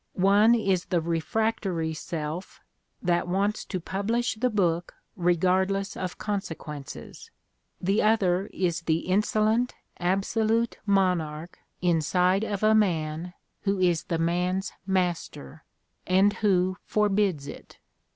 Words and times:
One 0.13 0.55
is 0.55 0.85
the 0.85 0.99
refractory 0.99 1.93
self 1.93 2.59
that 3.03 3.27
wants 3.27 3.63
to 3.65 3.79
publish 3.79 4.33
the 4.33 4.49
book 4.49 4.95
regardless 5.15 5.95
of 5.95 6.17
conse 6.17 6.55
quences; 6.57 7.29
the 7.79 8.01
other 8.01 8.47
is 8.47 8.81
the 8.81 9.01
"insolent 9.01 9.75
absolute 9.99 10.79
Monarch 10.87 11.59
inside 11.83 12.43
of 12.43 12.63
a 12.63 12.73
man 12.73 13.35
who 13.61 13.77
is 13.77 14.05
the 14.05 14.17
man's 14.17 14.73
master" 14.87 15.65
and 16.07 16.33
who 16.33 16.77
forbids 16.87 17.45
it. 17.45 17.77